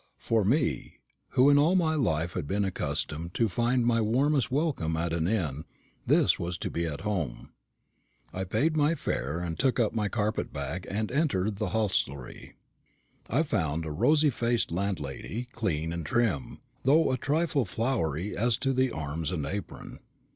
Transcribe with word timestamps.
For 0.17 0.43
me, 0.43 0.97
who 1.37 1.51
in 1.51 1.59
all 1.59 1.75
my 1.75 1.93
life 1.93 2.33
had 2.33 2.47
been 2.47 2.65
accustomed 2.65 3.35
to 3.35 3.47
find 3.47 3.85
my 3.85 4.01
warmest 4.01 4.49
welcome 4.49 4.97
at 4.97 5.13
an 5.13 5.27
inn, 5.27 5.63
this 6.07 6.39
was 6.39 6.57
to 6.57 6.71
be 6.71 6.87
at 6.87 7.01
home. 7.01 7.51
I 8.33 8.45
paid 8.45 8.75
my 8.75 8.95
fare, 8.95 9.47
took 9.59 9.79
up 9.79 9.93
my 9.93 10.09
carpet 10.09 10.51
bag, 10.51 10.87
and 10.89 11.11
entered 11.11 11.57
the 11.57 11.69
hostelry. 11.69 12.55
I 13.29 13.43
found 13.43 13.85
a 13.85 13.91
rosy 13.91 14.31
faced 14.31 14.71
landlady, 14.71 15.45
clean 15.51 15.93
and 15.93 16.03
trim, 16.03 16.57
though 16.81 17.11
a 17.11 17.17
trifle 17.19 17.63
floury 17.65 18.35
as 18.35 18.57
to 18.57 18.73
the 18.73 18.89
arms 18.89 19.31
and 19.31 19.45
apron. 19.45 19.99